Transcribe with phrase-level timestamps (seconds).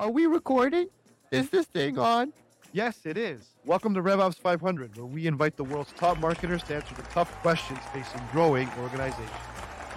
[0.00, 0.88] Are we recording?
[1.30, 2.32] Is this thing on?
[2.72, 3.50] Yes, it is.
[3.66, 7.30] Welcome to RevOps 500, where we invite the world's top marketers to answer the tough
[7.42, 9.28] questions facing growing organizations.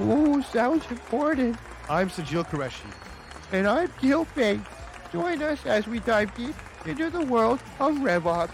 [0.02, 1.56] Ooh, sounds important.
[1.90, 2.92] I'm Sajeel Qureshi.
[3.54, 4.68] And I'm Gil Bates.
[5.14, 8.52] Join us as we dive deep into the world of RevOps.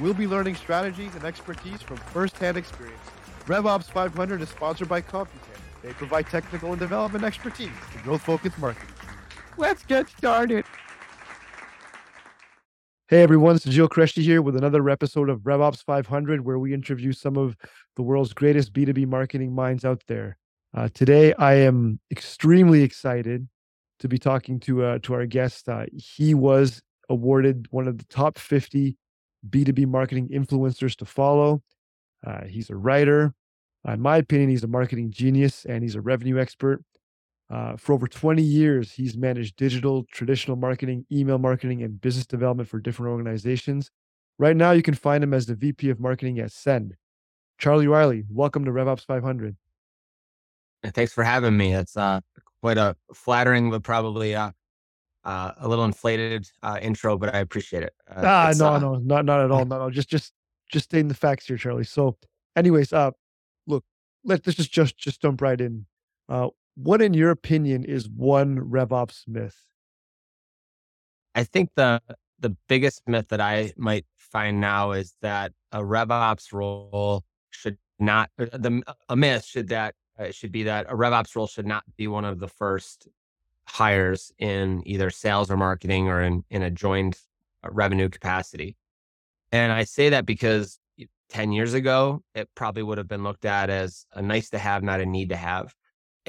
[0.00, 3.00] We'll be learning strategies and expertise from first-hand experience.
[3.46, 5.30] RevOps 500 is sponsored by Computan.
[5.82, 8.94] They provide technical and development expertise to growth-focused marketing.
[9.56, 10.66] Let's get started.
[13.10, 17.12] Hey everyone, it's Sajeel Qureshi here with another episode of RevOps 500, where we interview
[17.12, 17.56] some of
[17.96, 20.38] the world's greatest B2B marketing minds out there.
[20.72, 23.48] Uh, today, I am extremely excited
[23.98, 25.68] to be talking to uh, to our guest.
[25.68, 28.96] Uh, he was awarded one of the top 50
[29.50, 31.64] B2B marketing influencers to follow.
[32.24, 33.34] Uh, he's a writer.
[33.88, 36.84] In my opinion, he's a marketing genius and he's a revenue expert.
[37.50, 42.68] Uh, for over 20 years, he's managed digital, traditional marketing, email marketing, and business development
[42.68, 43.90] for different organizations.
[44.38, 46.94] Right now, you can find him as the VP of marketing at Send.
[47.58, 49.56] Charlie Riley, welcome to RevOps 500.
[50.94, 51.74] Thanks for having me.
[51.74, 52.20] It's uh,
[52.62, 54.52] quite a flattering, but probably uh,
[55.24, 57.92] uh, a little inflated uh, intro, but I appreciate it.
[58.08, 59.64] Uh, ah, no, uh, no, not not at all.
[59.64, 60.32] No, no, just just
[60.72, 61.84] just stating the facts here, Charlie.
[61.84, 62.16] So,
[62.56, 63.10] anyways, uh,
[63.66, 63.84] look,
[64.24, 65.84] let's just just just jump right in.
[66.28, 69.56] Uh, what, in your opinion, is one RevOps myth?
[71.34, 72.00] I think the
[72.38, 78.30] the biggest myth that I might find now is that a RevOps role should not
[78.38, 81.84] uh, the a myth should that uh, should be that a RevOps role should not
[81.96, 83.08] be one of the first
[83.66, 87.16] hires in either sales or marketing or in in a joined
[87.64, 88.76] uh, revenue capacity.
[89.52, 90.78] And I say that because
[91.30, 94.82] 10 years ago, it probably would have been looked at as a nice to have,
[94.82, 95.74] not a need to have.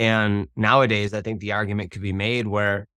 [0.02, 2.88] And nowadays, I think the argument could be made where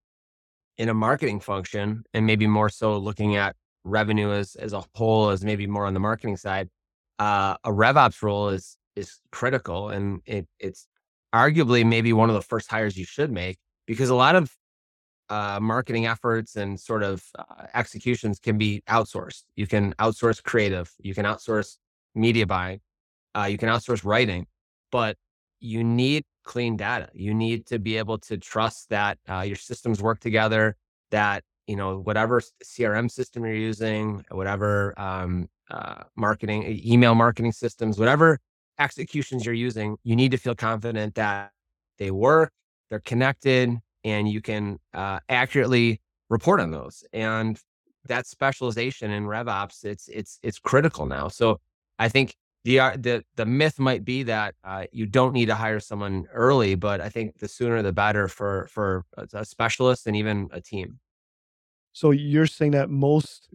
[0.78, 5.28] in a marketing function, and maybe more so looking at revenue as, as a whole,
[5.28, 6.70] as maybe more on the marketing side,
[7.19, 9.91] uh, a RevOps role is is critical.
[9.91, 10.88] And it, it's
[11.34, 14.50] arguably maybe one of the first hires you should make because a lot of
[15.28, 19.43] uh, marketing efforts and sort of uh, executions can be outsourced.
[19.56, 21.76] You can outsource creative, you can outsource
[22.14, 22.81] media buying,
[23.37, 24.47] uh, you can outsource writing,
[24.91, 25.19] but
[25.64, 27.08] you need clean data.
[27.14, 30.76] You need to be able to trust that uh, your systems work together,
[31.10, 37.98] that you know whatever CRM system you're using, whatever um, uh, marketing, email marketing systems,
[37.98, 38.38] whatever
[38.78, 41.50] executions you're using, you need to feel confident that
[41.98, 42.52] they work,
[42.91, 43.70] they're connected,
[44.04, 47.04] and you can uh, accurately report on those.
[47.12, 47.58] And
[48.06, 51.28] that specialization in RevOps, it's it's it's critical now.
[51.28, 51.60] So
[51.98, 55.54] I think the uh, the the myth might be that uh, you don't need to
[55.54, 60.16] hire someone early, but I think the sooner the better for for a specialist and
[60.16, 60.98] even a team.
[61.92, 63.50] So you're saying that most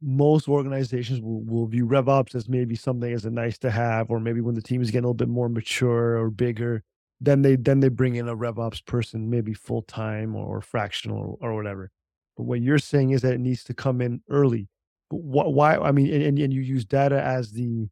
[0.00, 4.20] most organizations will, will view RevOps as maybe something as a nice to have, or
[4.20, 6.84] maybe when the team is getting a little bit more mature or bigger,
[7.20, 11.50] then they then they bring in a RevOps person, maybe full time or, fractional or,
[11.50, 11.90] or, whatever.
[12.36, 14.68] But what you're saying is that it needs to come in early.
[15.10, 15.76] But wh- why?
[15.76, 17.88] I mean, and, and you use data as the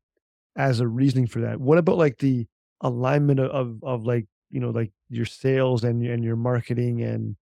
[0.56, 1.60] as a reasoning for that.
[1.60, 2.46] What about like the
[2.80, 7.36] alignment of, of, of like you know like your sales and and your marketing and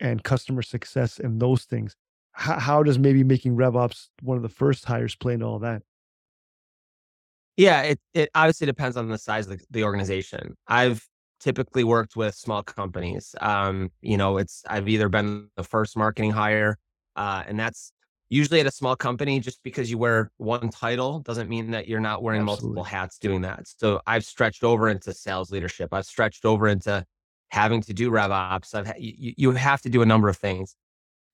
[0.00, 1.96] and customer success and those things?
[2.32, 5.82] How, how does maybe making RevOps one of the first hires play into all that?
[7.56, 10.56] Yeah, it it obviously depends on the size of the, the organization.
[10.66, 11.06] I've
[11.40, 13.34] typically worked with small companies.
[13.40, 16.78] Um, you know, it's I've either been the first marketing hire,
[17.16, 17.92] uh, and that's
[18.32, 22.00] usually at a small company, just because you wear one title doesn't mean that you're
[22.00, 22.76] not wearing Absolutely.
[22.76, 23.68] multiple hats doing that.
[23.68, 25.90] So I've stretched over into sales leadership.
[25.92, 27.04] I've stretched over into
[27.50, 28.74] having to do rev ops.
[28.74, 30.74] I've you, you have to do a number of things,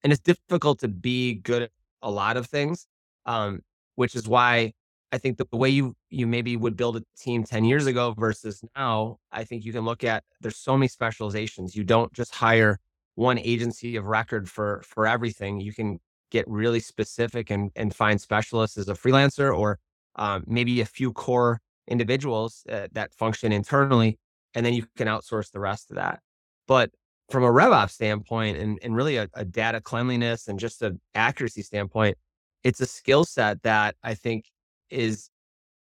[0.03, 1.70] and it's difficult to be good at
[2.03, 2.88] a lot of things.
[3.26, 3.60] Um,
[3.94, 4.72] which is why
[5.12, 8.64] I think the way you you maybe would build a team 10 years ago versus
[8.76, 11.76] now, I think you can look at there's so many specializations.
[11.76, 12.81] You don't just hire
[13.14, 15.60] one agency of record for for everything.
[15.60, 19.78] You can get really specific and, and find specialists as a freelancer or
[20.16, 24.19] um, maybe a few core individuals uh, that function internally,
[24.54, 26.20] and then you can outsource the rest of that.
[26.66, 26.90] But
[27.30, 31.62] from a RevOps standpoint and, and really a, a data cleanliness and just an accuracy
[31.62, 32.16] standpoint,
[32.64, 34.46] it's a skill set that I think
[34.90, 35.31] is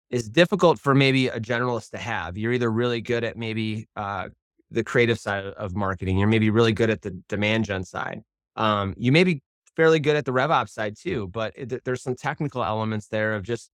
[0.09, 2.37] is difficult for maybe a generalist to have.
[2.37, 4.27] You're either really good at maybe uh,
[4.69, 8.21] the creative side of marketing, you're maybe really good at the demand gen side.
[8.57, 9.41] Um, you may be
[9.75, 13.43] fairly good at the RevOps side too, but it, there's some technical elements there of
[13.43, 13.69] just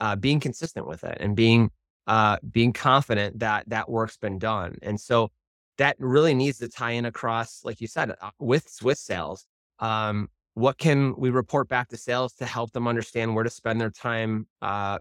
[0.00, 1.70] uh, being consistent with it and being
[2.06, 4.76] uh, being confident that that work's been done.
[4.82, 5.30] And so
[5.78, 9.46] that really needs to tie in across, like you said, uh, with with sales.
[9.78, 13.80] Um, what can we report back to sales to help them understand where to spend
[13.80, 14.98] their time uh,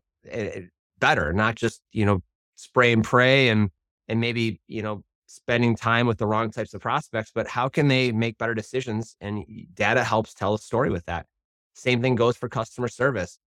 [0.99, 2.21] better, not just you know
[2.55, 3.69] spray and pray and
[4.07, 7.87] and maybe you know spending time with the wrong types of prospects, but how can
[7.87, 9.15] they make better decisions?
[9.21, 9.45] And
[9.75, 11.27] data helps tell a story with that.
[11.75, 13.37] Same thing goes for customer service.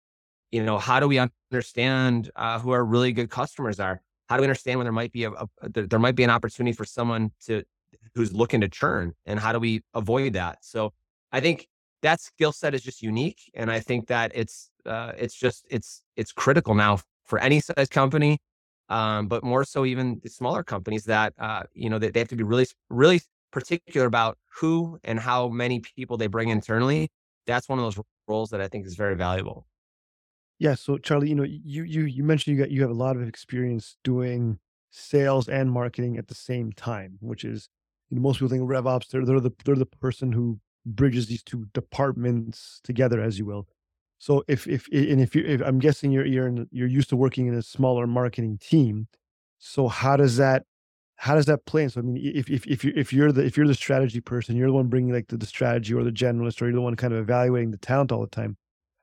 [0.52, 4.00] You know, how do we understand uh, who our really good customers are?
[4.28, 6.72] How do we understand when there might be a, a there might be an opportunity
[6.72, 7.64] for someone to
[8.14, 10.58] who's looking to churn, and how do we avoid that?
[10.64, 10.92] So,
[11.32, 11.66] I think
[12.02, 16.02] that skill set is just unique, and I think that it's uh, it's just it's
[16.16, 18.38] it's critical now for any size company
[18.88, 22.28] um, but more so even the smaller companies that uh, you know that they have
[22.28, 23.20] to be really really
[23.50, 27.10] particular about who and how many people they bring internally.
[27.46, 29.66] That's one of those roles that I think is very valuable.
[30.58, 30.74] Yeah.
[30.74, 33.26] So Charlie, you know, you you you mentioned you got you have a lot of
[33.26, 34.58] experience doing
[34.90, 37.68] sales and marketing at the same time, which is
[38.10, 41.26] you know, most people think of RevOps they're they're the they're the person who bridges
[41.26, 43.66] these two departments together, as you will.
[44.22, 47.16] So if if and if you if I'm guessing you're you're in, you're used to
[47.16, 49.08] working in a smaller marketing team,
[49.58, 50.62] so how does that
[51.16, 51.88] how does that play?
[51.88, 54.54] So I mean, if if if you if you're the if you're the strategy person,
[54.54, 56.94] you're the one bringing like the, the strategy or the generalist, or you're the one
[56.94, 58.56] kind of evaluating the talent all the time.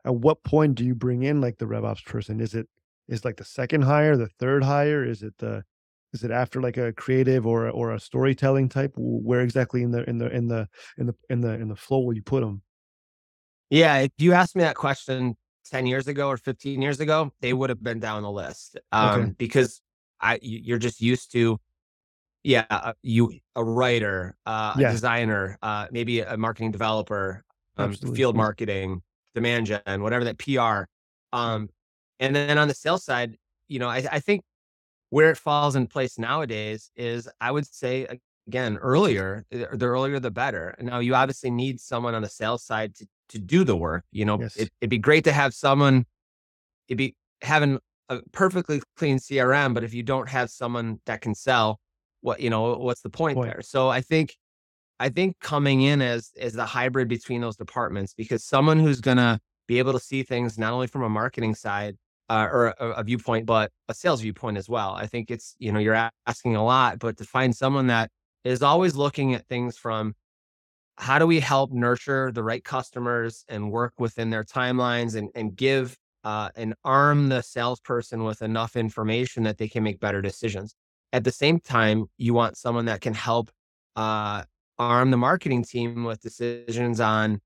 [0.05, 2.39] At what point do you bring in like the RevOps person?
[2.39, 2.69] Is it
[3.09, 5.03] is like the second hire, the third hire?
[5.03, 5.65] Is it the
[6.13, 8.93] is it after like a creative or or a storytelling type?
[8.95, 11.99] Where exactly in the in the in the in the in the in the flow
[11.99, 12.61] will you put them?
[13.69, 15.35] Yeah, if you asked me that question
[15.69, 18.79] 10 years ago or 15 years ago, they would have been down the list.
[18.91, 19.31] Um, okay.
[19.37, 19.81] because
[20.19, 21.59] I you're just used to
[22.43, 24.89] yeah, uh, you a writer, uh, yeah.
[24.89, 27.43] a designer, uh, maybe a marketing developer,
[27.77, 29.01] um, field marketing,
[29.35, 30.89] demand gen, whatever that PR.
[31.35, 31.69] Um,
[32.19, 33.37] and then on the sales side,
[33.67, 34.43] you know, I, I think
[35.09, 38.07] where it falls in place nowadays is I would say
[38.47, 40.75] again earlier, the earlier the better.
[40.79, 44.03] Now you obviously need someone on the sales side to to do the work.
[44.11, 44.55] You know, yes.
[44.55, 46.05] it, would be great to have someone.
[46.87, 47.79] It'd be having
[48.09, 51.79] a perfectly clean CRM, but if you don't have someone that can sell,
[52.21, 53.51] what you know, what's the point, point.
[53.51, 53.61] there?
[53.61, 54.35] So I think,
[54.99, 59.39] I think coming in as as the hybrid between those departments, because someone who's gonna
[59.67, 61.95] be able to see things not only from a marketing side
[62.29, 64.93] uh, or a, a, viewpoint, but a sales viewpoint as well.
[64.93, 68.11] I think it's you know you're asking a lot, but to find someone that
[68.43, 70.15] is always looking at things from
[70.99, 75.55] how do we help nurture the right customers and work within their timelines and, and
[75.55, 80.75] give uh, and arm the salesperson with enough information that they can make better decisions.
[81.13, 83.49] At the same time, you want someone that can help
[83.95, 84.43] uh,
[84.77, 87.39] arm the marketing team with decisions on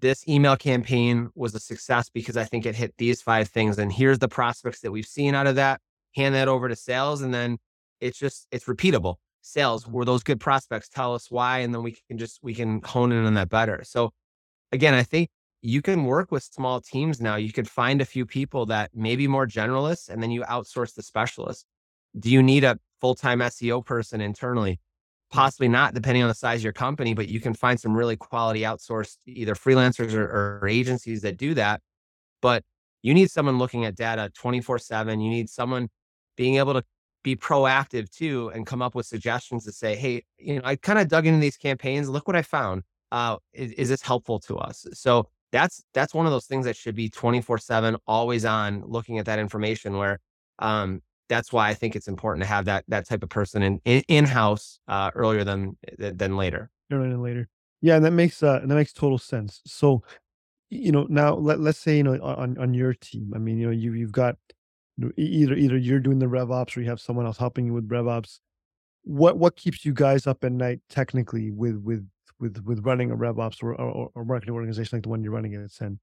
[0.00, 3.76] this email campaign was a success because I think it hit these five things.
[3.78, 5.80] And here's the prospects that we've seen out of that.
[6.14, 7.22] Hand that over to sales.
[7.22, 7.58] And then
[8.00, 10.88] it's just, it's repeatable sales were those good prospects?
[10.88, 13.82] Tell us why and then we can just we can hone in on that better.
[13.84, 14.10] So
[14.72, 15.28] again i think
[15.60, 17.36] you can work with small teams now.
[17.36, 20.94] You could find a few people that may be more generalists and then you outsource
[20.94, 21.64] the specialists
[22.18, 24.80] do you need a full-time seo person internally?
[25.30, 28.16] Possibly not depending on the size of your company but you can find some really
[28.16, 30.24] quality outsourced either freelancers or,
[30.62, 31.80] or agencies that do that.
[32.40, 32.62] But
[33.02, 35.88] you need someone looking at data 24 7 you need someone
[36.36, 36.82] being able to
[37.24, 41.00] be proactive too and come up with suggestions to say, hey, you know, I kind
[41.00, 42.08] of dug into these campaigns.
[42.08, 42.84] Look what I found.
[43.10, 44.86] Uh, is, is this helpful to us?
[44.92, 49.18] So that's that's one of those things that should be 24 7 always on looking
[49.18, 50.20] at that information where
[50.60, 54.02] um, that's why I think it's important to have that that type of person in
[54.08, 56.70] in, house uh, earlier than than later.
[56.92, 57.48] Earlier than later.
[57.80, 59.60] Yeah, and that makes uh, that makes total sense.
[59.66, 60.02] So,
[60.70, 63.32] you know, now let let's say you know on on your team.
[63.34, 64.36] I mean, you know, you you've got
[65.16, 67.90] either either you're doing the rev ops or you have someone else helping you with
[67.90, 68.40] rev ops
[69.04, 72.08] what what keeps you guys up at night technically with with
[72.40, 75.32] with with running a rev ops or, or, or marketing organization like the one you're
[75.32, 75.98] running at Send?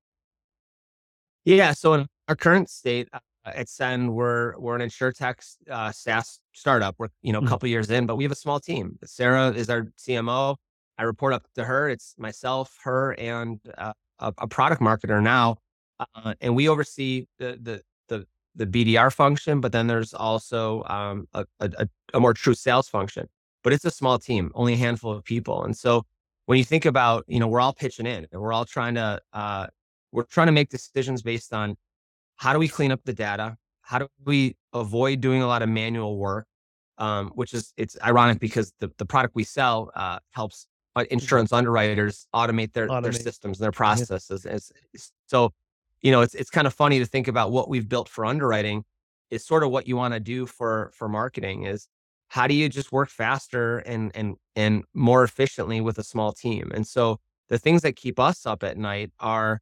[1.44, 6.40] Yeah, so in our current state uh, at Send, we're we're an insurtech uh, SaaS
[6.54, 6.96] startup.
[7.00, 7.50] We're you know a mm-hmm.
[7.50, 8.98] couple years in, but we have a small team.
[9.04, 10.56] Sarah is our CMO.
[10.98, 11.90] I report up to her.
[11.90, 15.58] It's myself, her, and uh, a, a, product marketer now,
[16.00, 17.82] uh, and we oversee the the
[18.56, 23.28] the BDR function, but then there's also um, a, a, a, more true sales function.
[23.64, 25.64] But it's a small team, only a handful of people.
[25.64, 26.04] And so
[26.46, 29.22] when you think about, you know, we're all pitching in and we're all trying to,
[29.34, 29.68] uh,
[30.12, 31.78] we're trying to make decisions based on
[32.38, 33.56] how do we clean up the data?
[33.82, 36.48] How do we avoid doing a lot of manual work?
[36.98, 41.14] Um, which is, it's ironic because the, the product we sell uh, helps uh, mm-hmm.
[41.14, 43.04] insurance underwriters automate their, automate.
[43.04, 44.46] their systems, and their processes.
[44.46, 44.58] Yeah.
[45.28, 45.54] So
[46.02, 48.84] you know, it's it's kind of funny to think about what we've built for underwriting
[49.30, 51.88] is sort of what you want to do for for marketing is
[52.30, 56.72] how do you just work faster and and and more efficiently with a small team?
[56.74, 59.60] And so the things that keep us up at night are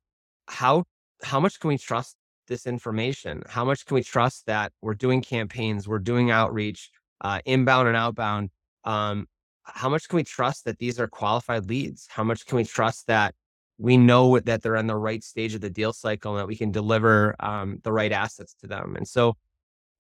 [0.48, 0.86] how
[1.24, 2.16] how much can we trust
[2.48, 3.44] this information?
[3.48, 6.90] How much can we trust that we're doing campaigns, we're doing outreach,
[7.22, 8.50] uh, inbound and outbound?
[8.86, 9.28] Um,
[9.64, 12.08] how much can we trust that these are qualified leads?
[12.10, 13.36] How much can we trust that
[13.80, 16.56] we know that they're in the right stage of the deal cycle and that we
[16.56, 18.96] can deliver um, the right assets to them?
[18.96, 19.36] And so,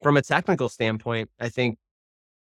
[0.03, 1.77] from a technical standpoint, I think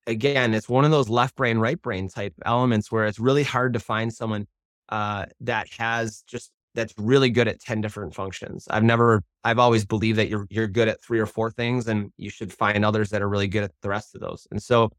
[0.07, 3.73] again, it's one of those left brain, right brain type elements where it's really hard
[3.75, 4.47] to find someone
[4.91, 8.67] uh, that has just that's really good at 10 different functions.
[8.69, 12.13] I've never I've always believed that you're you're good at three or four things and
[12.17, 14.47] you should find others that are really good at the rest of those.
[14.51, 14.91] And so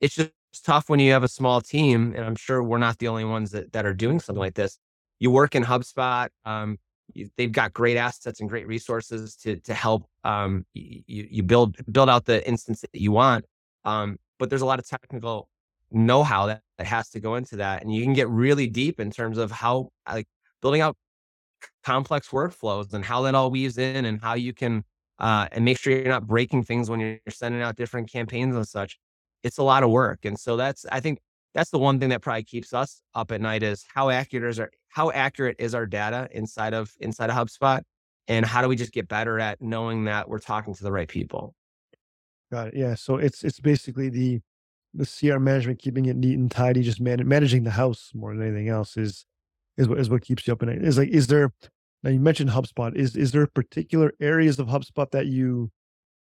[0.00, 0.32] it's just
[0.64, 3.50] tough when you have a small team and I'm sure we're not the only ones
[3.52, 4.78] that that are doing something like this.
[5.20, 6.78] You work in HubSpot, um,
[7.14, 11.76] you, they've got great assets and great resources to to help um, you you build
[11.92, 13.44] build out the instance that you want.
[13.84, 15.48] Um, but there's a lot of technical
[15.92, 19.10] know-how that, that has to go into that and you can get really deep in
[19.10, 20.28] terms of how like
[20.62, 20.96] building out
[21.82, 24.84] complex workflows and how that all weaves in and how you can
[25.18, 28.66] uh, and make sure you're not breaking things when you're sending out different campaigns and
[28.66, 28.98] such.
[29.42, 31.18] It's a lot of work, and so that's I think
[31.54, 34.60] that's the one thing that probably keeps us up at night is how accurate is
[34.60, 37.82] our how accurate is our data inside of inside of HubSpot,
[38.28, 41.08] and how do we just get better at knowing that we're talking to the right
[41.08, 41.54] people.
[42.52, 42.74] Got it.
[42.76, 42.94] Yeah.
[42.94, 44.40] So it's it's basically the
[44.92, 48.46] the CR management, keeping it neat and tidy, just man- managing the house more than
[48.46, 49.24] anything else is
[49.76, 50.82] is what is what keeps you up at night.
[50.82, 51.52] Is like, is there?
[52.02, 52.94] Now you mentioned HubSpot.
[52.96, 55.70] Is is there particular areas of HubSpot that you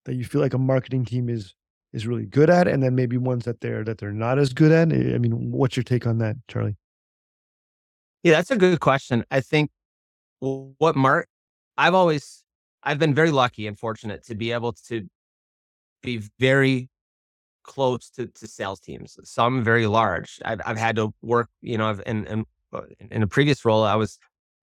[0.05, 1.55] that you feel like a marketing team is
[1.93, 4.73] is really good at, and then maybe ones that they're that they're not as good
[4.73, 4.93] at?
[4.93, 6.77] I mean, what's your take on that, Charlie?
[8.23, 9.25] Yeah, that's a good question.
[9.31, 9.71] I think
[10.41, 11.29] what Mark,
[11.77, 12.45] I've always,
[12.83, 15.09] I've been very lucky and fortunate to be able to
[16.03, 16.89] be very
[17.63, 19.19] close to, to sales teams.
[19.25, 20.39] Some very large.
[20.45, 23.85] I've, I've had to work, you know, I've, and, and uh, in a previous role,
[23.85, 24.19] I was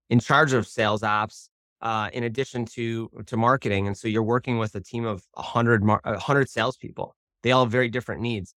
[0.09, 1.49] in charge of sales ops
[1.81, 5.83] uh, in addition to to marketing, and so you're working with a team of hundred
[6.05, 7.15] hundred salespeople.
[7.43, 8.53] They all have very different needs.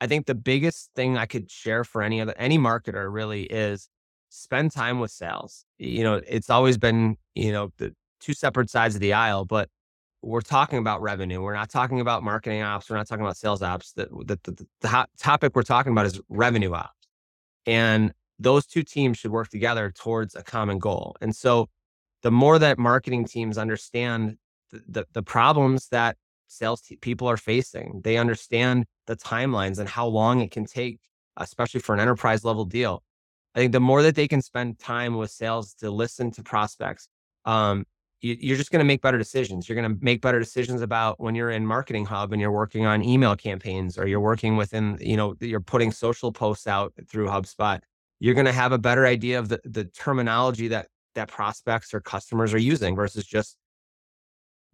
[0.00, 3.88] I think the biggest thing I could share for any other any marketer really is
[4.30, 5.64] spend time with sales.
[5.78, 9.68] You know, it's always been you know the two separate sides of the aisle, but
[10.22, 11.40] we're talking about revenue.
[11.40, 12.90] We're not talking about marketing ops.
[12.90, 13.92] We're not talking about sales ops.
[13.92, 17.08] The, the, the, the topic we're talking about is revenue ops.
[17.66, 21.16] And those two teams should work together towards a common goal.
[21.20, 21.68] And so
[22.22, 24.36] the more that marketing teams understand
[24.70, 26.16] the, the, the problems that
[26.50, 31.00] sales people are facing, they understand the timelines and how long it can take,
[31.36, 33.02] especially for an enterprise level deal.
[33.54, 37.08] I think the more that they can spend time with sales to listen to prospects,
[37.44, 37.84] um,
[38.20, 39.68] you, are just going to make better decisions.
[39.68, 42.84] You're going to make better decisions about when you're in Marketing Hub and you're working
[42.84, 47.26] on email campaigns, or you're working within, you know, you're putting social posts out through
[47.26, 47.80] HubSpot
[48.20, 52.00] you're going to have a better idea of the, the terminology that that prospects or
[52.00, 53.56] customers are using versus just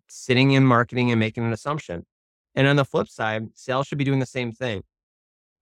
[0.08, 2.04] sitting in marketing and making an assumption.
[2.54, 4.82] And on the flip side, sales should be doing the same thing.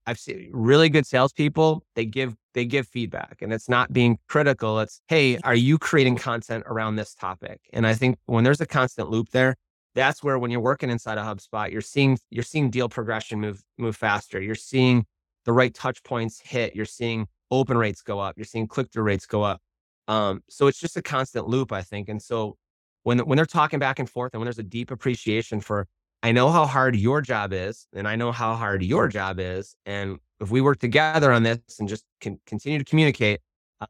[0.06, 1.82] I've seen really good salespeople.
[1.94, 4.78] They give they give feedback, and it's not being critical.
[4.80, 7.60] It's hey, are you creating content around this topic?
[7.72, 9.56] And I think when there's a constant loop there,
[9.94, 13.62] that's where when you're working inside a HubSpot, you're seeing you're seeing deal progression move
[13.78, 14.40] move faster.
[14.40, 15.06] You're seeing
[15.46, 16.74] the right touch points hit.
[16.74, 18.36] You're seeing open rates go up.
[18.36, 19.60] You're seeing click through rates go up.
[20.06, 22.08] Um, so it's just a constant loop, I think.
[22.08, 22.56] And so
[23.04, 25.86] when when they're talking back and forth, and when there's a deep appreciation for,
[26.22, 29.76] I know how hard your job is, and I know how hard your job is,
[29.86, 33.40] and if we work together on this and just can continue to communicate,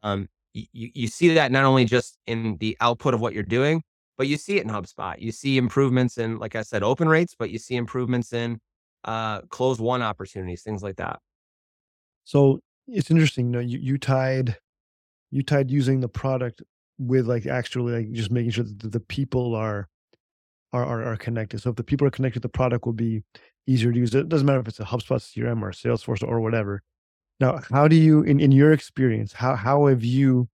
[0.03, 3.83] um, you, you see that not only just in the output of what you're doing,
[4.17, 5.19] but you see it in HubSpot.
[5.19, 8.61] You see improvements in, like I said, open rates, but you see improvements in
[9.05, 11.19] uh, closed won opportunities, things like that.
[12.25, 13.47] So it's interesting.
[13.47, 14.57] You know, you, you tied
[15.31, 16.63] you tied using the product
[16.99, 19.89] with like actually like just making sure that the people are
[20.73, 21.61] are are, are connected.
[21.61, 23.23] So if the people are connected, the product will be
[23.67, 24.15] easier to use.
[24.15, 26.83] It doesn't matter if it's a HubSpot CRM or Salesforce or whatever.
[27.41, 30.49] Now, how do you, in, in your experience, how how have you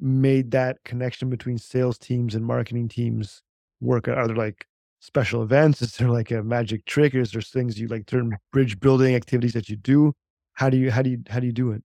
[0.00, 3.42] made that connection between sales teams and marketing teams
[3.80, 4.08] work?
[4.08, 4.66] Are there like
[5.00, 5.82] special events?
[5.82, 7.14] Is there like a magic trick?
[7.14, 10.14] Is there things you like certain bridge building activities that you do
[10.56, 11.82] how do you how do you how do you do it?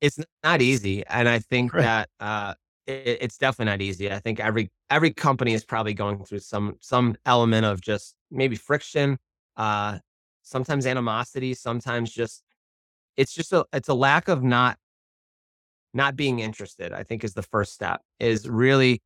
[0.00, 1.82] It's not easy, and I think right.
[1.82, 2.54] that uh,
[2.86, 4.10] it, it's definitely not easy.
[4.10, 8.56] I think every every company is probably going through some some element of just maybe
[8.56, 9.18] friction,
[9.56, 9.98] uh,
[10.42, 12.42] sometimes animosity, sometimes just
[13.16, 14.76] it's just a it's a lack of not
[15.94, 16.92] not being interested.
[16.92, 18.02] I think is the first step.
[18.20, 19.02] Is really,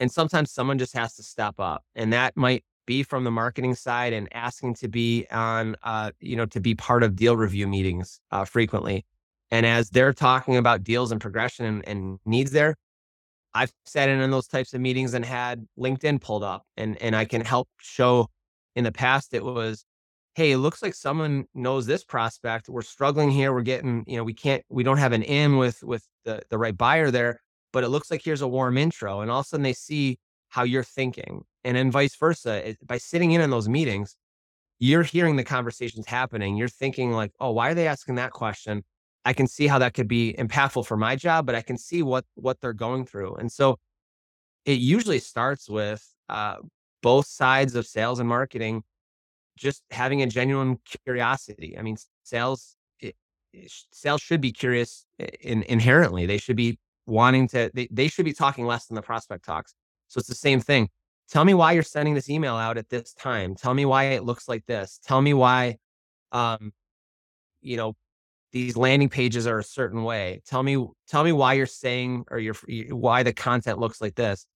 [0.00, 3.74] and sometimes someone just has to step up, and that might be from the marketing
[3.74, 7.68] side and asking to be on, uh, you know, to be part of deal review
[7.68, 9.04] meetings uh, frequently.
[9.50, 12.76] And as they're talking about deals and progression and, and needs there,
[13.54, 17.16] I've sat in on those types of meetings and had LinkedIn pulled up and, and
[17.16, 18.28] I can help show
[18.76, 19.84] in the past it was,
[20.34, 22.68] hey, it looks like someone knows this prospect.
[22.68, 23.52] We're struggling here.
[23.52, 26.58] We're getting, you know, we can't, we don't have an in with with the, the
[26.58, 27.40] right buyer there,
[27.72, 29.20] but it looks like here's a warm intro.
[29.20, 31.42] And all of a sudden they see how you're thinking.
[31.64, 32.68] And then vice versa.
[32.68, 34.16] It, by sitting in on those meetings,
[34.78, 36.56] you're hearing the conversations happening.
[36.56, 38.84] You're thinking like, oh, why are they asking that question?
[39.24, 42.02] I can see how that could be impactful for my job, but I can see
[42.02, 43.36] what what they're going through.
[43.36, 43.78] And so
[44.64, 46.56] it usually starts with uh,
[47.02, 48.82] both sides of sales and marketing
[49.56, 51.76] just having a genuine curiosity.
[51.78, 53.16] I mean, sales it,
[53.92, 55.06] sales should be curious
[55.40, 56.26] in, inherently.
[56.26, 57.70] They should be wanting to.
[57.74, 59.74] They, they should be talking less than the prospect talks.
[60.08, 60.88] So it's the same thing.
[61.30, 63.54] Tell me why you're sending this email out at this time.
[63.54, 64.98] Tell me why it looks like this.
[65.04, 65.76] Tell me why,
[66.32, 66.72] um,
[67.60, 67.94] you know,
[68.52, 70.42] these landing pages are a certain way.
[70.46, 72.56] Tell me, tell me why you're saying or you're
[72.90, 74.46] why the content looks like this.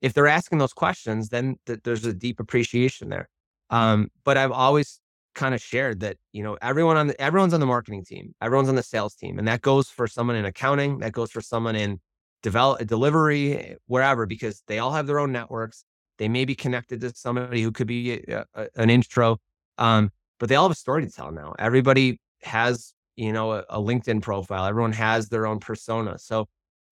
[0.00, 3.28] If they're asking those questions, then th- there's a deep appreciation there.
[3.70, 5.00] Um, but I've always
[5.34, 8.68] kind of shared that you know everyone on the, everyone's on the marketing team, everyone's
[8.68, 11.76] on the sales team, and that goes for someone in accounting, that goes for someone
[11.76, 12.00] in
[12.42, 15.84] develop delivery, wherever, because they all have their own networks.
[16.18, 19.38] They may be connected to somebody who could be a, a, an intro,
[19.78, 21.54] um, but they all have a story to tell now.
[21.58, 24.66] Everybody has, you know, a, a LinkedIn profile.
[24.66, 26.18] Everyone has their own persona.
[26.18, 26.48] So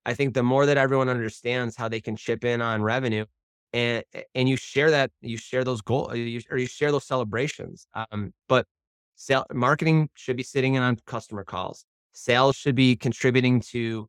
[0.06, 3.25] I think the more that everyone understands how they can chip in on revenue,
[3.72, 7.87] and and you share that, you share those goals, you, or you share those celebrations.
[7.94, 8.66] Um, but
[9.16, 11.84] sale, marketing should be sitting in on customer calls.
[12.12, 14.08] Sales should be contributing to,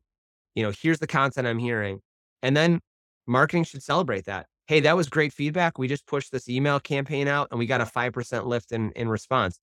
[0.54, 2.00] you know, here's the content I'm hearing,
[2.42, 2.80] and then
[3.26, 5.76] marketing should celebrate that hey, that was great feedback.
[5.76, 9.08] We just pushed this email campaign out and we got a 5% lift in, in
[9.08, 9.58] response.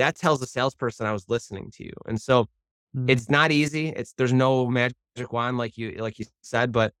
[0.00, 1.92] That tells the salesperson I was listening to you.
[2.06, 2.46] And so
[2.96, 3.08] mm.
[3.08, 3.88] it's not easy.
[3.88, 4.96] It's there's no magic
[5.30, 6.94] wand like you like you said, but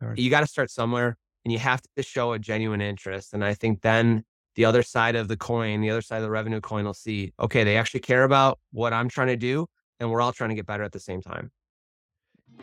[0.00, 0.16] right.
[0.16, 3.34] you got to start somewhere and you have to show a genuine interest.
[3.34, 4.22] And I think then
[4.54, 7.32] the other side of the coin, the other side of the revenue coin will see,
[7.40, 9.66] okay, they actually care about what I'm trying to do
[9.98, 11.50] and we're all trying to get better at the same time.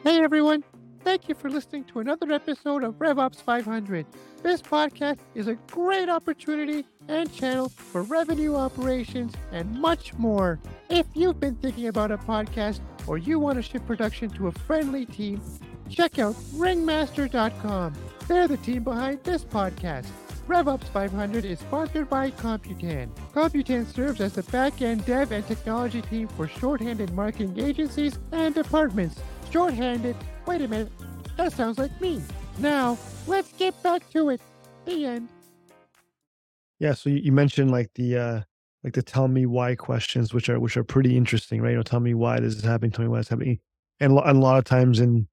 [0.05, 0.63] Hey everyone,
[1.03, 4.05] Thank you for listening to another episode of RevOps 500.
[4.43, 10.59] This podcast is a great opportunity and channel for revenue operations and much more.
[10.89, 14.51] If you've been thinking about a podcast or you want to shift production to a
[14.51, 15.41] friendly team,
[15.89, 17.93] check out ringmaster.com.
[18.27, 20.05] They're the team behind this podcast.
[20.47, 23.09] RevOps 500 is sponsored by Computan.
[23.33, 29.19] Computan serves as the back-end dev and technology team for shorthanded marketing agencies and departments.
[29.49, 30.91] Shorthanded Wait a minute.
[31.37, 32.21] That sounds like me.
[32.57, 34.41] Now, let's get back to it.
[34.85, 35.29] The end.
[36.79, 38.41] Yeah, so you mentioned like the uh
[38.83, 41.71] like the tell me why questions, which are which are pretty interesting, right?
[41.71, 43.59] You know, tell me why this is happening, tell me why it's happening.
[43.99, 45.27] And, and a lot of times in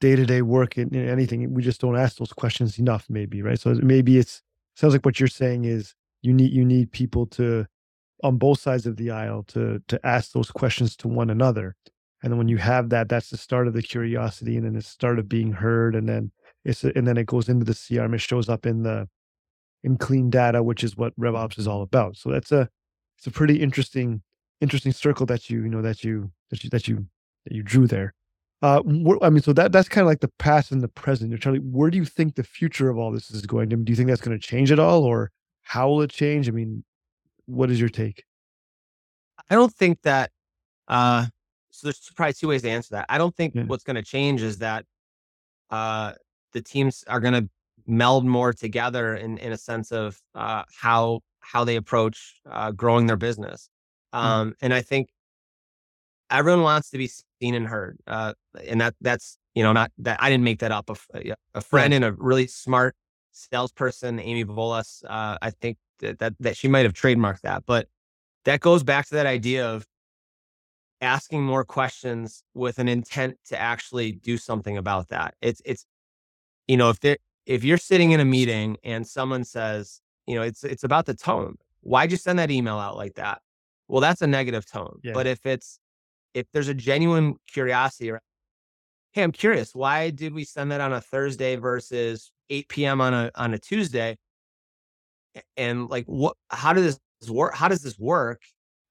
[0.00, 3.60] day-to-day work and anything, we just don't ask those questions enough, maybe, right?
[3.60, 4.42] So maybe it's
[4.76, 7.66] sounds like what you're saying is you need you need people to
[8.22, 11.76] on both sides of the aisle to to ask those questions to one another
[12.24, 14.82] and then when you have that that's the start of the curiosity and then the
[14.82, 16.32] start of being heard and then
[16.64, 19.06] it's and then it goes into the crm it shows up in the
[19.84, 22.16] in clean data which is what revops is all about.
[22.16, 22.68] So that's a
[23.18, 24.22] it's a pretty interesting
[24.60, 27.06] interesting circle that you you know that you that you that you
[27.44, 28.14] that you drew there.
[28.62, 28.80] Uh
[29.20, 31.38] i mean so that that's kind of like the past and the present.
[31.40, 33.68] Charlie where do you think the future of all this is going?
[33.70, 35.30] To do you think that's going to change at all or
[35.62, 36.48] how will it change?
[36.48, 36.82] I mean
[37.46, 38.24] what is your take?
[39.50, 40.30] I don't think that
[40.88, 41.26] uh
[41.74, 43.06] so there's probably two ways to answer that.
[43.08, 43.64] I don't think yeah.
[43.64, 44.84] what's going to change is that
[45.70, 46.12] uh,
[46.52, 47.48] the teams are going to
[47.86, 53.06] meld more together in in a sense of uh, how how they approach uh, growing
[53.06, 53.68] their business.
[54.12, 54.18] Hmm.
[54.20, 54.54] Um, mm.
[54.62, 55.08] And I think
[56.30, 57.10] everyone wants to be
[57.40, 58.34] seen and heard, uh,
[58.66, 60.88] and that that's you know not that I didn't make that up.
[60.90, 62.94] A, a friend and a really smart
[63.32, 67.88] salesperson, Amy Volas, uh, I think that, that that she might have trademarked that, but
[68.44, 69.84] that goes back to that idea of
[71.04, 75.34] asking more questions with an intent to actually do something about that.
[75.40, 75.86] It's it's
[76.66, 80.42] you know if they if you're sitting in a meeting and someone says you know
[80.42, 81.56] it's it's about the tone.
[81.82, 83.42] Why'd you send that email out like that?
[83.88, 84.98] Well, that's a negative tone.
[85.04, 85.12] Yeah.
[85.12, 85.78] But if it's
[86.32, 88.12] if there's a genuine curiosity,
[89.12, 93.00] hey, I'm curious, why did we send that on a Thursday versus 8 p.m.
[93.00, 94.16] on a on a Tuesday?
[95.56, 96.36] And like, what?
[96.50, 97.54] How does this work?
[97.54, 98.40] How does this work?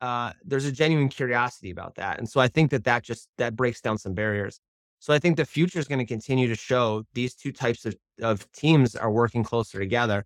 [0.03, 2.19] Uh, there's a genuine curiosity about that.
[2.19, 4.59] And so I think that that just that breaks down some barriers.
[4.99, 7.95] So I think the future is going to continue to show these two types of,
[8.21, 10.25] of teams are working closer together.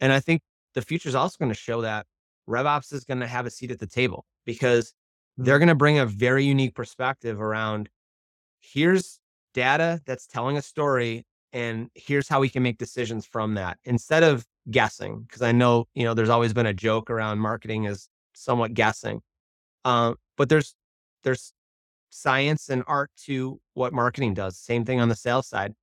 [0.00, 0.40] And I think
[0.72, 2.06] the future is also going to show that
[2.48, 4.94] RevOps is going to have a seat at the table because
[5.36, 7.90] they're going to bring a very unique perspective around
[8.60, 9.20] here's
[9.52, 14.22] data that's telling a story and here's how we can make decisions from that instead
[14.22, 18.08] of guessing because i know you know there's always been a joke around marketing as
[18.38, 19.20] somewhat guessing
[19.84, 20.74] um, but there's
[21.24, 21.52] there's
[22.10, 25.74] science and art to what marketing does same thing on the sales side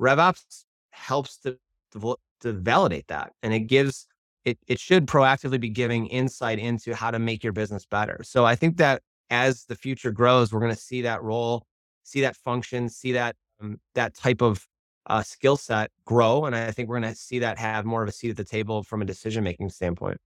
[0.00, 1.56] revops helps to,
[1.92, 4.06] to, to validate that and it gives
[4.44, 8.44] it, it should proactively be giving insight into how to make your business better so
[8.44, 11.64] i think that as the future grows we're going to see that role
[12.02, 14.66] see that function see that um, that type of
[15.06, 16.44] uh, skill set grow.
[16.44, 18.44] And I think we're going to see that have more of a seat at the
[18.44, 20.18] table from a decision making standpoint.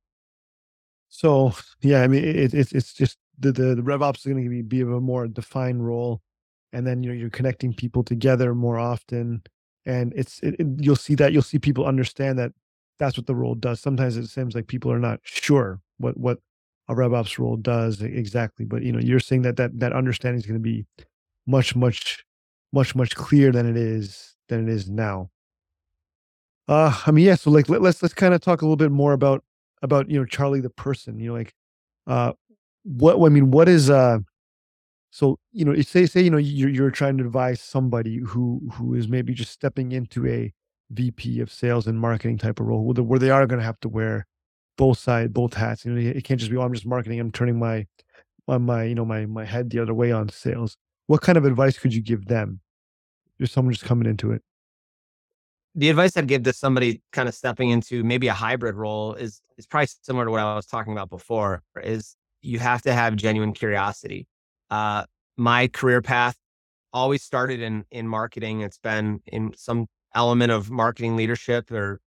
[1.08, 4.50] So yeah, I mean, it, it's it's just the the, the RevOps is going to
[4.50, 6.22] be, be of a more defined role,
[6.72, 9.42] and then you know you're connecting people together more often,
[9.86, 12.52] and it's it, it, you'll see that you'll see people understand that
[12.98, 13.80] that's what the role does.
[13.80, 16.38] Sometimes it seems like people are not sure what what
[16.88, 20.46] a RevOps role does exactly, but you know you're saying that that that understanding is
[20.46, 20.86] going to be
[21.46, 22.24] much much
[22.72, 25.30] much much clearer than it is than it is now.
[26.68, 27.34] Uh, I mean, yeah.
[27.34, 29.44] So like, let, let's let's kind of talk a little bit more about
[29.84, 31.20] about you know Charlie the person.
[31.20, 31.54] You know, like,
[32.06, 32.32] uh,
[32.84, 34.18] what I mean, what is uh,
[35.10, 38.94] so you know, say say you know you're you're trying to advise somebody who who
[38.94, 40.52] is maybe just stepping into a
[40.90, 43.88] VP of sales and marketing type of role, where they are going to have to
[43.88, 44.26] wear
[44.76, 45.84] both side both hats.
[45.84, 47.20] You know, it can't just be, oh, I'm just marketing.
[47.20, 47.86] I'm turning my
[48.48, 50.76] my, my you know my my head the other way on sales.
[51.06, 52.60] What kind of advice could you give them?
[53.40, 54.42] Just someone just coming into it.
[55.74, 59.40] The advice I'd give to somebody kind of stepping into maybe a hybrid role is
[59.56, 61.62] is probably similar to what I was talking about before.
[61.82, 64.26] Is you have to have genuine curiosity.
[64.70, 65.04] Uh,
[65.36, 66.36] my career path
[66.92, 68.60] always started in in marketing.
[68.60, 72.00] It's been in some element of marketing leadership or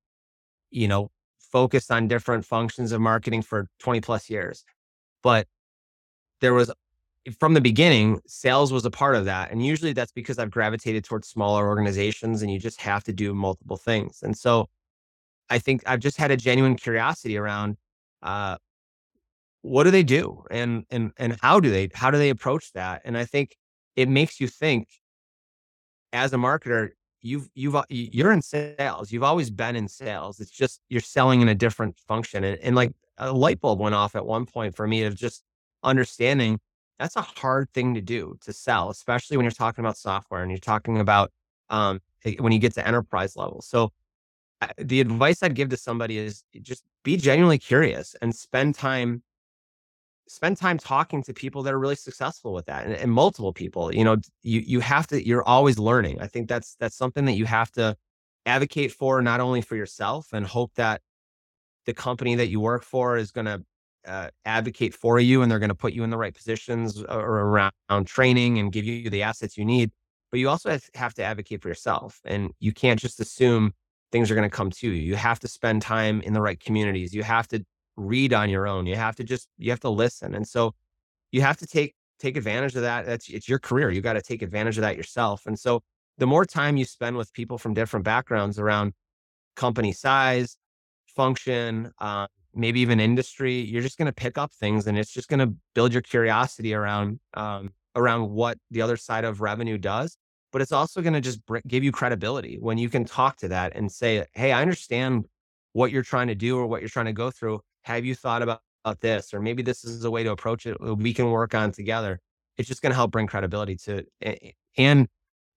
[0.71, 4.63] you know focused on different functions of marketing for 20 plus years.
[5.23, 5.47] But
[6.41, 6.71] there was
[7.31, 9.51] from the beginning, sales was a part of that.
[9.51, 13.33] And usually that's because I've gravitated towards smaller organizations and you just have to do
[13.33, 14.19] multiple things.
[14.23, 14.69] And so
[15.49, 17.77] I think I've just had a genuine curiosity around
[18.21, 18.57] uh,
[19.61, 23.01] what do they do and and and how do they how do they approach that?
[23.05, 23.57] And I think
[23.95, 24.87] it makes you think
[26.13, 26.89] as a marketer,
[27.21, 29.11] you've you've you're in sales.
[29.11, 30.39] You've always been in sales.
[30.39, 32.43] It's just you're selling in a different function.
[32.43, 35.43] And, and like a light bulb went off at one point for me of just
[35.83, 36.59] understanding
[36.99, 40.51] that's a hard thing to do to sell, especially when you're talking about software and
[40.51, 41.31] you're talking about
[41.69, 43.61] um, eh, when you get to enterprise level.
[43.61, 43.91] So,
[44.79, 49.21] the advice I'd give to somebody is just be genuinely curious and spend time
[50.27, 53.93] spend time talking to people that are really successful with that and, and, multiple people
[53.93, 57.33] you know you you have to you're always learning i think that's that's something that
[57.33, 57.95] you have to
[58.45, 61.01] advocate for not only for yourself and hope that
[61.85, 63.63] the company that you work for is going to
[64.07, 67.15] uh, advocate for you and they're going to put you in the right positions uh,
[67.15, 69.91] or around training and give you the assets you need.
[70.31, 72.19] But you also have to advocate for yourself.
[72.25, 73.73] And you can't just assume
[74.11, 74.93] things are going to come to you.
[74.93, 77.13] You have to spend time in the right communities.
[77.13, 77.65] You have to
[77.95, 78.85] read on your own.
[78.85, 80.35] You have to just, you have to listen.
[80.35, 80.73] And so
[81.31, 83.05] you have to take, take advantage of that.
[83.05, 83.89] That's, it's your career.
[83.91, 85.45] You got to take advantage of that yourself.
[85.45, 85.81] And so
[86.17, 88.93] the more time you spend with people from different backgrounds around
[89.55, 90.57] company size,
[91.15, 95.29] function, uh, maybe even industry, you're just going to pick up things and it's just
[95.29, 100.17] going to build your curiosity around um, around what the other side of revenue does.
[100.51, 103.47] But it's also going to just br- give you credibility when you can talk to
[103.49, 105.25] that and say, "Hey, I understand
[105.73, 107.61] what you're trying to do or what you're trying to go through.
[107.83, 109.33] Have you thought about, about this?
[109.33, 110.77] Or maybe this is a way to approach it.
[110.81, 112.19] We can work on together."
[112.57, 114.55] It's just going to help bring credibility to, it.
[114.77, 115.07] and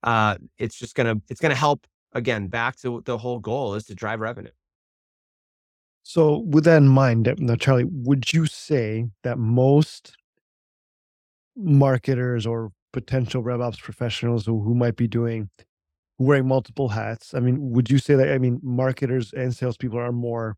[0.03, 3.75] uh, it's just going to it's going to help again back to the whole goal
[3.75, 4.51] is to drive revenue.
[6.13, 10.17] So, with that in mind, now, Charlie, would you say that most
[11.55, 15.51] marketers or potential RevOps professionals who, who might be doing
[16.19, 20.11] wearing multiple hats, I mean, would you say that, I mean, marketers and salespeople are
[20.11, 20.57] more,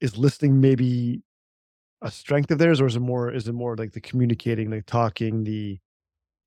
[0.00, 1.20] is listening maybe
[2.00, 4.86] a strength of theirs, or is it more, is it more like the communicating, like
[4.86, 5.78] talking, the,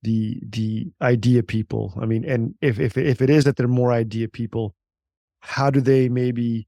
[0.01, 1.93] the, the idea people?
[2.01, 4.73] I mean, and if, if, if it is that they're more idea people,
[5.41, 6.67] how do they maybe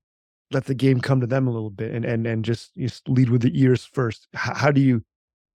[0.52, 3.30] let the game come to them a little bit and and and just, just lead
[3.30, 4.28] with the ears first.
[4.34, 5.04] How, how, do you,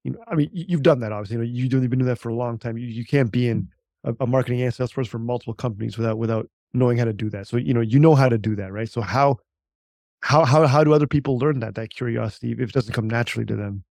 [0.04, 1.46] you know, I mean, you've done that obviously.
[1.46, 2.78] You know, you've been doing that for a long time.
[2.78, 3.68] You, you can't be in
[4.04, 4.16] mm.
[4.18, 7.30] a, a marketing and sales force for multiple companies without without knowing how to do
[7.30, 7.46] that.
[7.46, 8.88] So you know, you know how to do that, right?
[8.88, 9.38] So how
[10.20, 13.46] how how how do other people learn that that curiosity if it doesn't come naturally
[13.46, 13.84] to them?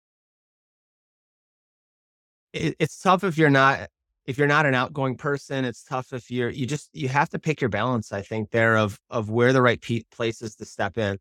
[2.53, 3.89] It, it's tough if you're not
[4.25, 7.39] if you're not an outgoing person, it's tough if you're you just you have to
[7.39, 8.11] pick your balance.
[8.11, 11.17] I think there of of where the right pe- places to step in.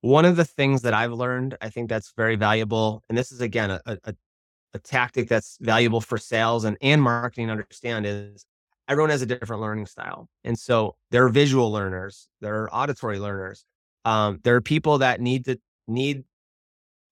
[0.00, 3.40] One of the things that I've learned, I think that's very valuable, and this is
[3.40, 4.14] again a, a
[4.74, 8.44] a tactic that's valuable for sales and, and marketing to understand is
[8.86, 10.28] everyone has a different learning style.
[10.44, 13.64] And so there are visual learners, there are auditory learners.
[14.04, 16.24] Um, there are people that need to need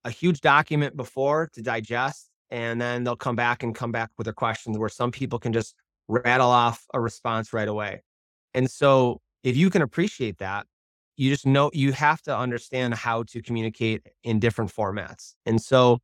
[0.05, 4.25] a huge document before to digest, and then they'll come back and come back with
[4.25, 5.75] their questions where some people can just
[6.09, 8.03] rattle off a response right away.
[8.55, 10.67] And so if you can appreciate that,
[11.17, 15.35] you just know you have to understand how to communicate in different formats.
[15.47, 16.01] And so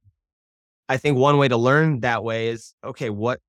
[0.89, 3.41] I think one way to learn that way is okay, what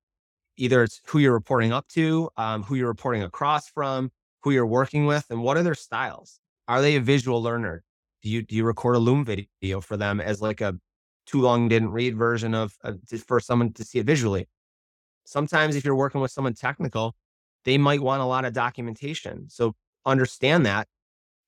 [0.56, 4.10] either it's who you're reporting up to, um, who you're reporting across from,
[4.42, 6.38] who you're working with, and what are their styles?
[6.68, 7.82] Are they a visual learner?
[8.22, 10.74] Do you do you record a Loom video for them as like a
[11.26, 12.92] too long didn't read version of uh,
[13.26, 14.48] for someone to see it visually?
[15.24, 17.14] Sometimes if you're working with someone technical,
[17.64, 19.48] they might want a lot of documentation.
[19.48, 20.86] So understand that,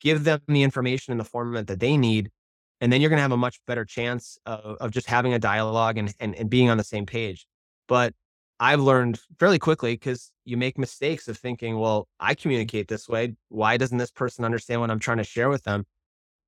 [0.00, 2.30] give them the information in the format that they need,
[2.80, 5.38] and then you're going to have a much better chance of, of just having a
[5.38, 7.46] dialogue and, and, and being on the same page.
[7.88, 8.14] But
[8.58, 13.34] I've learned fairly quickly because you make mistakes of thinking, well, I communicate this way.
[13.48, 15.84] Why doesn't this person understand what I'm trying to share with them?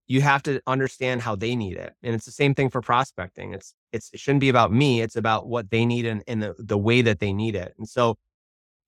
[0.08, 1.94] You have to understand how they need it.
[2.02, 3.52] And it's the same thing for prospecting.
[3.52, 5.02] It's, it's it shouldn't be about me.
[5.02, 7.74] It's about what they need and, and the, the way that they need it.
[7.78, 8.16] And so,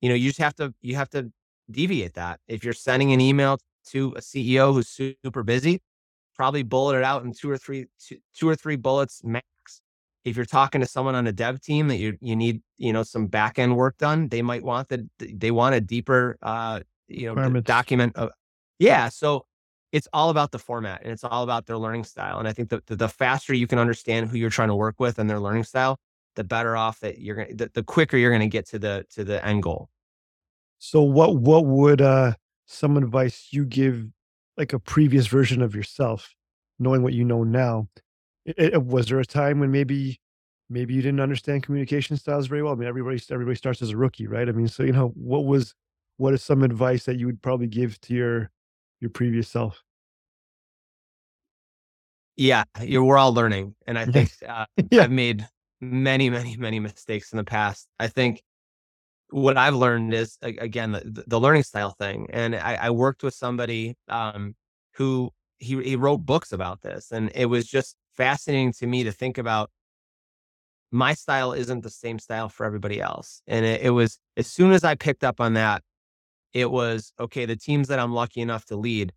[0.00, 1.30] you know, you just have to, you have to
[1.70, 2.40] deviate that.
[2.48, 5.83] If you're sending an email to a CEO who's super busy,
[6.35, 9.44] probably bullet it out in two or three, two, two or three bullets max
[10.24, 13.02] if you're talking to someone on a dev team that you you need you know
[13.02, 17.35] some back end work done, they might want that they want a deeper uh you
[17.35, 18.30] know document of
[18.78, 19.09] yeah.
[19.09, 19.46] So
[19.92, 22.38] it's all about the format and it's all about their learning style.
[22.38, 25.18] And I think the the faster you can understand who you're trying to work with
[25.18, 25.98] and their learning style,
[26.37, 29.24] the better off that you're gonna the, the quicker you're gonna get to the to
[29.24, 29.88] the end goal.
[30.79, 32.35] So what what would uh
[32.66, 34.07] some advice you give
[34.57, 36.35] like a previous version of yourself,
[36.79, 37.88] knowing what you know now?
[38.44, 40.20] It, it, was there a time when maybe
[40.68, 42.72] maybe you didn't understand communication styles very well?
[42.72, 44.48] I mean, everybody everybody starts as a rookie, right?
[44.48, 45.74] I mean, so you know, what was
[46.16, 48.50] what is some advice that you would probably give to your
[49.01, 49.83] your previous self?
[52.37, 55.03] Yeah, we're all learning, and I think uh, yeah.
[55.03, 55.47] I've made
[55.81, 57.87] many, many, many mistakes in the past.
[57.99, 58.43] I think
[59.31, 63.35] what I've learned is again the, the learning style thing, and I, I worked with
[63.35, 64.55] somebody um,
[64.95, 69.13] who he he wrote books about this, and it was just fascinating to me to
[69.13, 69.71] think about
[70.93, 73.43] my style isn't the same style for everybody else.
[73.47, 75.83] And it, it, was as soon as I picked up on that,
[76.53, 79.13] it was okay, the teams that I'm lucky enough to lead,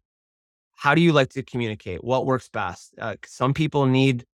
[0.75, 2.03] how do you like to communicate?
[2.03, 2.93] What works best?
[2.99, 4.25] Uh, some people need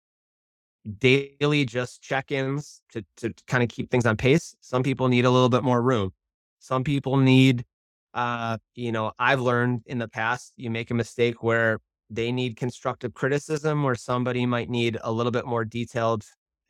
[0.99, 4.55] daily just check-ins to, to kind of keep things on pace.
[4.61, 6.13] Some people need a little bit more room.
[6.59, 7.65] Some people need,
[8.13, 12.57] uh, you know, I've learned in the past, you make a mistake where they need
[12.57, 16.25] constructive criticism or somebody might need a little bit more detailed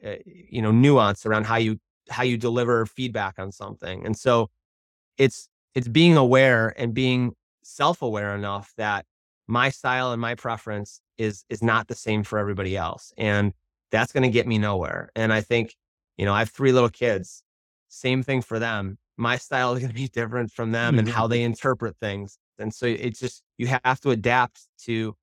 [0.05, 1.77] uh, you know nuance around how you
[2.09, 4.49] how you deliver feedback on something and so
[5.17, 9.05] it's it's being aware and being self-aware enough that
[9.47, 13.53] my style and my preference is is not the same for everybody else and
[13.91, 15.75] that's going to get me nowhere and i think
[16.17, 17.43] you know i have three little kids
[17.89, 20.99] same thing for them my style is going to be different from them mm-hmm.
[20.99, 25.15] and how they interpret things and so it's just you have to adapt to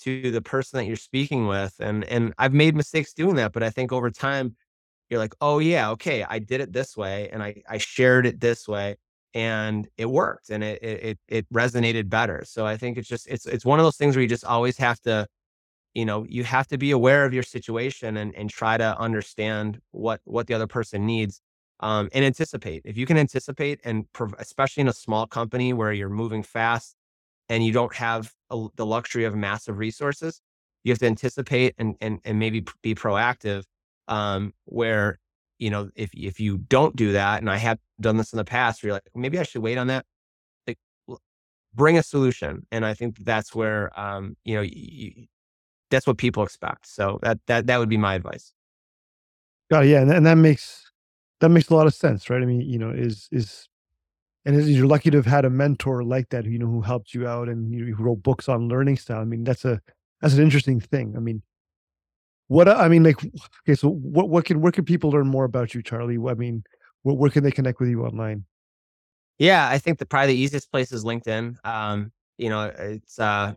[0.00, 1.74] to the person that you're speaking with.
[1.80, 4.56] And and I've made mistakes doing that, but I think over time
[5.08, 8.40] you're like, oh yeah, okay, I did it this way and I I shared it
[8.40, 8.96] this way
[9.34, 12.44] and it worked and it it it resonated better.
[12.46, 14.76] So I think it's just it's it's one of those things where you just always
[14.78, 15.26] have to
[15.94, 19.80] you know you have to be aware of your situation and and try to understand
[19.92, 21.40] what what the other person needs
[21.80, 25.92] um, and anticipate if you can anticipate and prov- especially in a small company where
[25.92, 26.96] you're moving fast
[27.48, 30.40] and you don't have a, the luxury of massive resources,
[30.84, 33.64] you have to anticipate and and and maybe be proactive.
[34.08, 35.18] Um, where
[35.58, 38.44] you know if if you don't do that, and I have done this in the
[38.44, 40.04] past, where you're like maybe I should wait on that.
[40.66, 40.78] Like,
[41.74, 45.26] bring a solution, and I think that's where um, you know you,
[45.90, 46.86] that's what people expect.
[46.86, 48.52] So that that that would be my advice.
[49.70, 49.88] Got it.
[49.88, 50.90] Yeah, and, and that makes
[51.40, 52.42] that makes a lot of sense, right?
[52.42, 53.68] I mean, you know, is is
[54.44, 57.26] and you're lucky to have had a mentor like that, you know, who helped you
[57.26, 59.20] out and you wrote books on learning style.
[59.20, 59.80] I mean, that's a
[60.20, 61.14] that's an interesting thing.
[61.16, 61.42] I mean,
[62.48, 63.24] what I mean, like,
[63.62, 66.18] okay, so what what can where can people learn more about you, Charlie?
[66.28, 66.64] I mean,
[67.02, 68.44] where, where can they connect with you online?
[69.38, 71.56] Yeah, I think the probably the easiest place is LinkedIn.
[71.64, 73.54] Um, you know, it's uh,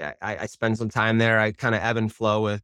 [0.00, 1.38] I, I spend some time there.
[1.38, 2.62] I kind of ebb and flow with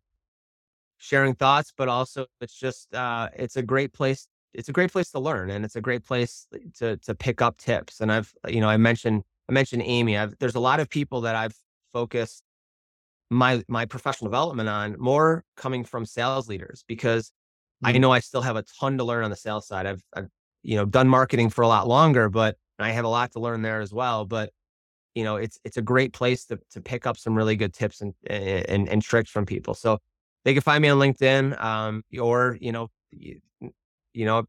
[0.99, 5.11] sharing thoughts, but also it's just uh, it's a great place it's a great place
[5.11, 6.47] to learn and it's a great place
[6.79, 8.01] to to pick up tips.
[8.01, 10.17] And I've you know I mentioned I mentioned Amy.
[10.17, 11.55] I've, there's a lot of people that I've
[11.93, 12.45] focused
[13.31, 17.33] my my professional development on more coming from sales leaders because
[17.85, 18.01] I Mhm.
[18.01, 19.87] know I still have a ton to learn on the sales side.
[19.87, 20.29] I've, I've
[20.63, 23.63] you know done marketing for a lot longer, but I have a lot to learn
[23.63, 24.25] there as well.
[24.27, 24.53] But
[25.15, 28.01] you know, it's it's a great place to to pick up some really good tips
[28.01, 29.75] and and, and tricks from people.
[29.75, 29.99] So
[30.45, 33.41] they can find me on LinkedIn, um, or you know, you,
[34.13, 34.45] you know,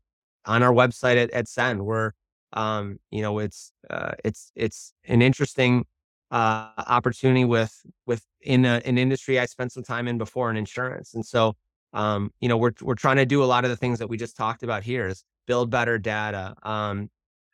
[0.46, 2.14] on our website at, at Send, where
[2.54, 5.86] um, you know, it's uh, it's it's an interesting
[6.32, 10.58] uh, opportunity with with in a, an industry I spent some time in before in
[10.58, 11.56] insurance, and so
[11.94, 14.18] um, you know, we're we're trying to do a lot of the things that we
[14.18, 17.10] just talked about here is build better data, um,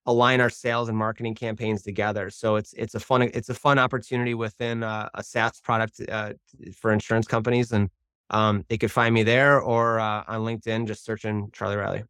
[0.05, 2.29] align our sales and marketing campaigns together.
[2.29, 6.33] So it's it's a fun it's a fun opportunity within a SaaS product uh,
[6.75, 7.89] for insurance companies, and
[8.29, 12.03] um, they could find me there or uh, on LinkedIn, just searching Charlie Riley.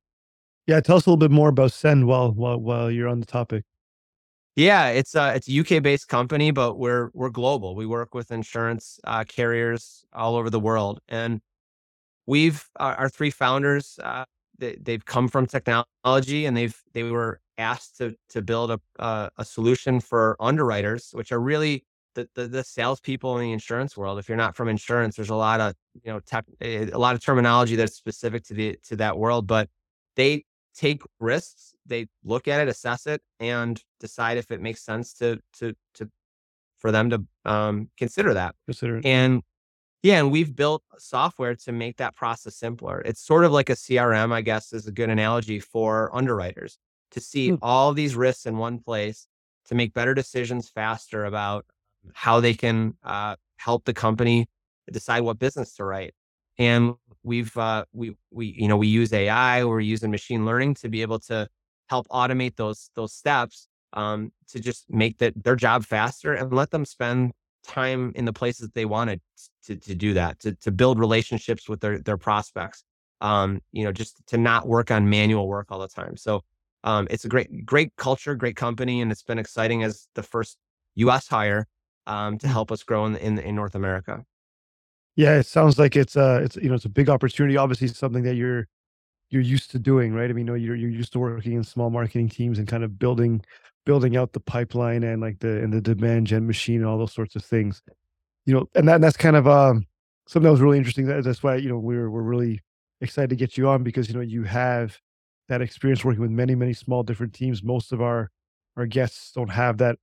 [0.65, 3.25] Yeah, tell us a little bit more about Send while while while you're on the
[3.25, 3.63] topic.
[4.57, 7.75] Yeah, it's a it's a UK based company, but we're we're global.
[7.75, 11.41] We work with insurance uh, carriers all over the world, and
[12.27, 13.99] we've our, our three founders.
[14.03, 14.25] Uh,
[14.59, 19.31] they, they've come from technology, and they've they were asked to to build a a,
[19.37, 24.19] a solution for underwriters, which are really the, the the salespeople in the insurance world.
[24.19, 27.21] If you're not from insurance, there's a lot of you know tech, a lot of
[27.23, 29.69] terminology that's specific to the to that world, but
[30.15, 30.45] they
[30.77, 31.73] take risks.
[31.85, 36.09] They look at it, assess it, and decide if it makes sense to to to
[36.77, 38.55] for them to um, consider that.
[38.65, 39.05] Consider it.
[39.05, 39.41] And
[40.03, 43.01] yeah, and we've built software to make that process simpler.
[43.01, 46.77] It's sort of like a CRM, I guess, is a good analogy for underwriters
[47.11, 47.55] to see Hmm.
[47.61, 49.27] all these risks in one place
[49.65, 51.65] to make better decisions faster about
[52.13, 54.47] how they can uh, help the company
[54.91, 56.13] decide what business to write.
[56.59, 60.89] And we've uh, we we you know we use AI, we're using machine learning to
[60.89, 61.47] be able to
[61.89, 66.71] help automate those those steps um, to just make that their job faster and let
[66.71, 67.31] them spend
[67.63, 69.21] time in the places that they wanted
[69.65, 72.83] to to do that to to build relationships with their their prospects.
[73.19, 76.17] Um, you know, just to not work on manual work all the time.
[76.17, 76.43] So
[76.83, 80.57] um, it's a great great culture, great company, and it's been exciting as the first
[80.95, 81.27] U.S.
[81.27, 81.67] hire
[82.05, 84.23] um, to help us grow in, in in North America.
[85.17, 87.57] Yeah, it sounds like it's a it's you know it's a big opportunity.
[87.57, 88.67] Obviously, something that you're
[89.31, 90.29] you're used to doing, right?
[90.29, 92.83] I mean, you know, you're you're used to working in small marketing teams and kind
[92.83, 93.43] of building
[93.85, 97.13] building out the pipeline and like the and the demand gen machine and all those
[97.13, 97.81] sorts of things.
[98.45, 99.87] You know, and that and that's kind of um
[100.27, 101.07] something that was really interesting.
[101.07, 102.61] That, that's why you know we're we're really
[103.01, 104.99] excited to get you on because you know you have
[105.49, 107.63] that experience working with many many small different teams.
[107.63, 108.31] Most of our
[108.77, 109.97] our guests don't have that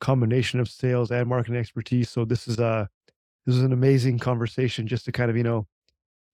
[0.00, 2.10] combination of sales and marketing expertise.
[2.10, 2.88] So this is a
[3.46, 5.66] this is an amazing conversation just to kind of you know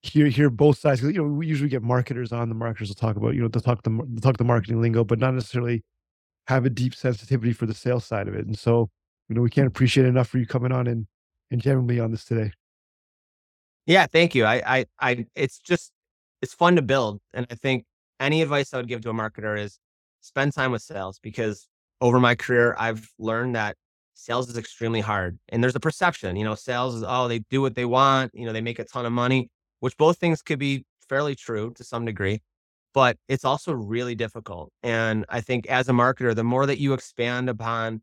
[0.03, 1.03] hear hear both sides.
[1.03, 2.48] you know, we usually get marketers on.
[2.48, 5.18] The marketers will talk about you know they'll talk the talk the marketing lingo, but
[5.18, 5.85] not necessarily
[6.48, 8.46] have a deep sensitivity for the sales side of it.
[8.46, 8.90] And so
[9.29, 11.07] you know we can't appreciate enough for you coming on and
[11.53, 12.53] and generally on this today.
[13.87, 14.44] Yeah, thank you.
[14.44, 15.92] I, I, I, it's just,
[16.40, 17.20] it's fun to build.
[17.35, 17.85] And I think
[18.20, 19.79] any advice I would give to a marketer is
[20.20, 21.68] spend time with sales because
[22.01, 23.77] over my career, I've learned that
[24.14, 25.38] sales is extremely hard.
[25.48, 28.46] And there's a perception, you know, sales is, oh, they do what they want, you
[28.46, 31.85] know, they make a ton of money, which both things could be fairly true to
[31.85, 32.40] some degree,
[32.94, 34.72] but it's also really difficult.
[34.83, 38.03] And I think as a marketer, the more that you expand upon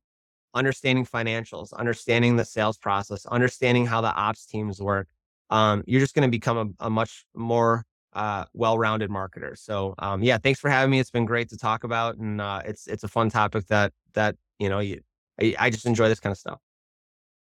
[0.54, 5.08] understanding financials, understanding the sales process, understanding how the ops teams work,
[5.50, 9.58] um, you're just going to become a, a much more uh, well-rounded marketer.
[9.58, 11.00] So um, yeah, thanks for having me.
[11.00, 14.36] It's been great to talk about, and uh, it's it's a fun topic that that
[14.58, 15.02] you know you,
[15.42, 16.60] I, I just enjoy this kind of stuff.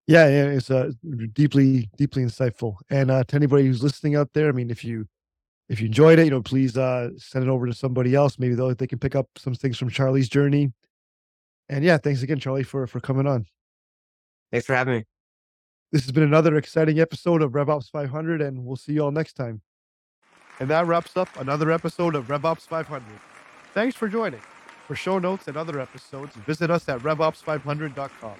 [0.07, 0.93] Yeah, it's uh,
[1.33, 2.77] deeply deeply insightful.
[2.91, 5.07] And uh, to anybody who's listening out there, I mean, if you
[5.69, 8.39] if you enjoyed it, you know, please uh, send it over to somebody else.
[8.39, 10.73] Maybe they they can pick up some things from Charlie's journey.
[11.69, 13.47] And yeah, thanks again, Charlie, for for coming on.
[14.51, 15.05] Thanks for having me.
[15.93, 19.35] This has been another exciting episode of RevOps 500, and we'll see you all next
[19.35, 19.63] time.
[20.61, 23.05] And that wraps up another episode of RevOps 500.
[23.75, 24.41] Thanks for joining.
[24.88, 28.37] For show notes and other episodes, visit us at RevOps500.com.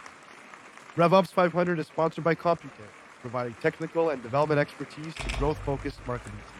[0.96, 2.88] RevOps 500 is sponsored by CompuCare,
[3.20, 6.58] providing technical and development expertise to growth focused marketing teams.